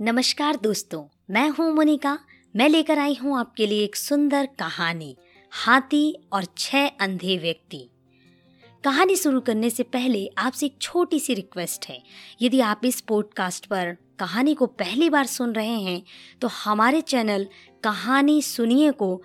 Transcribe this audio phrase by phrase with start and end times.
[0.00, 2.18] नमस्कार दोस्तों, मैं हूँ मोनिका।
[2.54, 5.14] मैं लेकर आई हूँ आपके लिए एक सुंदर कहानी,
[5.52, 7.78] हाथी और छह अंधे व्यक्ति।
[8.84, 12.00] कहानी शुरू करने से पहले आपसे एक छोटी सी रिक्वेस्ट है।
[12.42, 16.02] यदि आप इस पॉडकास्ट पर कहानी को पहली बार सुन रहे हैं
[16.40, 17.46] तो हमारे चैनल
[17.84, 19.20] कहानी सुनिए को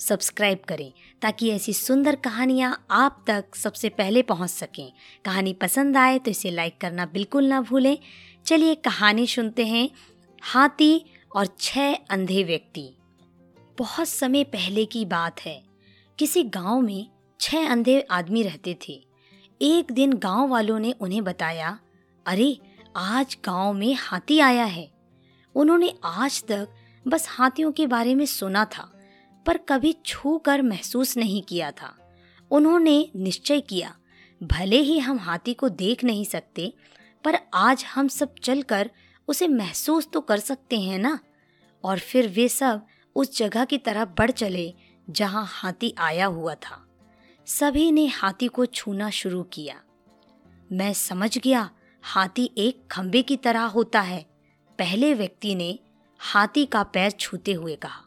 [0.00, 0.92] सब्सक्राइब करें,
[1.22, 4.92] ताकि ऐसी सुंदर कहानियाँ आप तक सबसे पहले पहुँच सकें।
[5.24, 7.96] कहानी पसंद आए तो इसे लाइक करना बिल्कुल ना भूलें।
[8.46, 9.88] चलिए कहानी सुनते हैं।
[10.44, 11.04] हाथी
[11.36, 12.94] और छह अंधे व्यक्ति।
[13.78, 15.64] बहुत समय पहले की बात है।
[16.18, 17.08] किसी गाँव में
[17.40, 19.06] छह अंधे आदमी रहते थे।
[19.62, 21.78] एक दिन गाँव वालों ने उन्हें बताया,
[22.26, 22.58] अरे,
[22.96, 24.92] आज गाँव में हाथी आया है।
[25.54, 26.68] उन्होंने आज तक
[27.08, 29.00] बस हाथियों के बारे में सुना था,
[29.46, 32.16] पर कभी छू कर महसूस नहीं किया था।
[32.50, 33.96] उन्होंने निश्चय किया,
[34.42, 36.72] भले ही हम हाथी को देख नहीं सकते,
[37.24, 38.90] पर आज हम सब चलकर
[39.28, 41.18] उसे महसूस तो कर सकते हैं ना?
[41.84, 42.86] और फिर वे सब
[43.16, 44.74] उस जगह की तरफ़ बढ़ चले,
[45.10, 46.86] जहाँ हाथी आया हुआ था।
[47.46, 49.82] सभी ने हाथी को छूना शुरू किया।
[50.72, 51.70] मैं समझ गया,
[52.02, 54.26] हाथी एक खंबे की तरह होता है।
[54.78, 55.78] पहले व्यक्ति ने
[56.18, 58.00] हाथी का पैर छूते हुए कहा।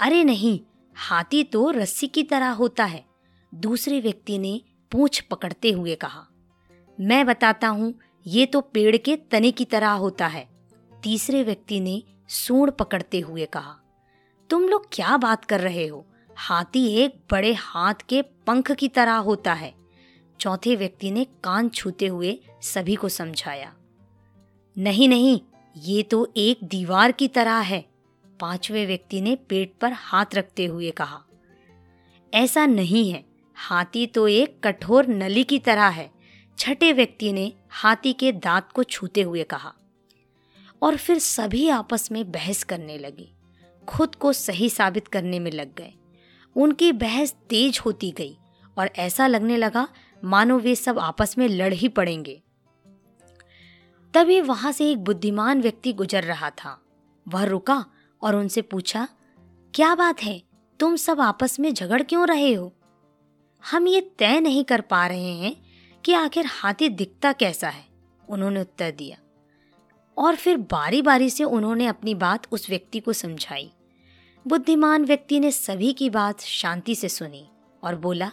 [0.00, 0.60] अरे नहीं,
[0.94, 3.04] हाथी तो रस्सी की तरह होता है।
[3.54, 6.26] दूसरे व्यक्ति ने पूछ पकड़ते हुए कहा।
[7.00, 7.94] मैं बताता हूँ
[8.26, 10.46] ये तो पेड़ के तने की तरह होता है।
[11.02, 13.76] तीसरे व्यक्ति ने सूंड पकड़ते हुए कहा,
[14.50, 16.04] तुम लोग क्या बात कर रहे हो?
[16.36, 19.72] हाथी एक बड़े हाथ के पंख की तरह होता है।
[20.40, 23.72] चौथे व्यक्ति ने कान छूते हुए सभी को समझाया,
[24.76, 25.40] नहीं नहीं,
[25.76, 27.84] ये तो एक दीवार की तरह है।
[28.40, 31.20] पाँचवें व्यक्ति ने पेट पर हाथ रखते हुए कहा,
[32.32, 33.24] ऐसा नहीं है।
[33.56, 36.10] हाथी तो एक कठोर नली की तरह है।
[36.58, 39.74] छठे व्यक्ति ने हाथी के दांत को छूते हुए कहा
[40.82, 43.32] और फिर सभी आपस में बहस करने लगे।
[43.88, 45.94] खुद को सही साबित करने में लग गए।
[46.56, 48.38] उनकी बहस तेज होती गई
[48.78, 49.88] और ऐसा लगने लगा,
[50.24, 52.42] मानो वे सब आपस में लड़ ही पड़ेंगे।
[54.14, 56.80] तभी वहाँ से एक बुद्धिमान व्यक्ति गुजर रहा था।
[57.28, 57.86] वह रुका
[58.22, 59.08] और उनसे पूछा,
[59.74, 60.42] क्या बात है?
[60.80, 62.72] तुम सब आपस में झगड़ क्यों रहे हो?
[63.70, 65.63] हम ये तय नहीं कर पा रहे हैं
[66.04, 67.84] कि आखिर हाथी दिखता कैसा है?
[68.28, 69.16] उन्होंने उत्तर दिया।
[70.18, 73.72] और फिर बारी बारी से उन्होंने अपनी बात उस व्यक्ति को समझाई।
[74.46, 77.48] बुद्धिमान व्यक्ति ने सभी की बात शांति से सुनी
[77.82, 78.32] और बोला,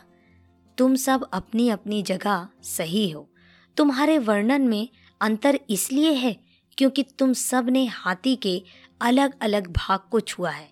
[0.77, 3.29] तुम सब अपनी अपनी जगह सही हो।
[3.77, 4.89] तुम्हारे वर्णन में
[5.21, 6.39] अंतर इसलिए है
[6.77, 8.63] क्योंकि तुम सबने हाथी के
[9.01, 10.71] अलग अलग भाग को छुआ है।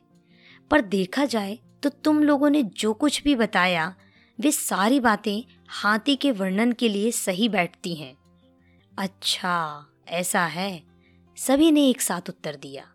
[0.71, 3.95] पर देखा जाए तो तुम लोगों ने जो कुछ भी बताया
[4.39, 8.17] वे सारी बातें हाथी के वर्णन के लिए सही बैठती हैं।
[8.97, 10.83] अच्छा ऐसा है।
[11.37, 12.93] सभी ने एक साथ उत्तर दिया।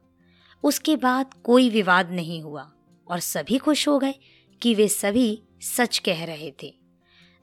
[0.62, 2.72] उसके बाद कोई विवाद नहीं हुआ
[3.09, 4.15] और सभी खुश हो गए
[4.62, 6.75] कि वे सभी सच कह रहे थे।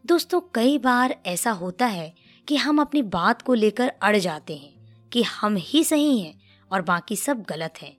[0.05, 2.15] दोस्तों, कई बार ऐसा होता है
[2.47, 6.41] कि हम अपनी बात को लेकर अड़ जाते हैं कि हम ही सही हैं
[6.71, 7.97] और बाकी सब गलत हैं।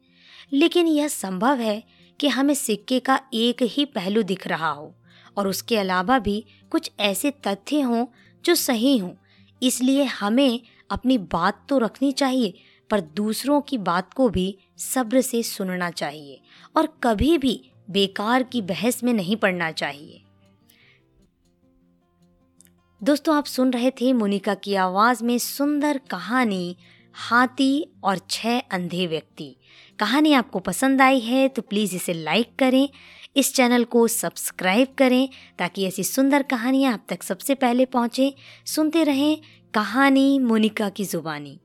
[0.52, 1.84] लेकिन यह संभव है
[2.20, 4.94] कि हमें सिक्के का एक ही पहलू दिख रहा हो।
[5.36, 8.06] और उसके अलावा भी कुछ ऐसे तथ्य हों
[8.44, 9.12] जो सही हों।
[9.62, 10.60] इसलिए हमें
[10.90, 12.54] अपनी बात तो रखनी चाहिए,
[12.90, 16.40] पर दूसरों की बात को भी सब्र से सुनना चाहिए
[16.76, 17.60] और कभी भी
[17.90, 20.22] बेकार की बहस में नहीं पड़ना चाहिए।
[23.00, 26.76] दोस्तों, आप सुन रहे थे मोनिका की आवाज़ में सुंदर कहानी
[27.14, 29.56] हाथी और छह अंधे व्यक्ति।
[29.98, 32.88] कहानी आपको पसंद आई है तो प्लीज़ इसे लाइक करें,
[33.36, 35.28] इस चैनल को सब्सक्राइब करें
[35.58, 38.30] ताकि ऐसी सुंदर कहानियाँ आप तक सबसे पहले पहुँचें।
[38.66, 39.38] सुनते रहें
[39.74, 41.58] कहानी मोनिका की ज़ुबानी।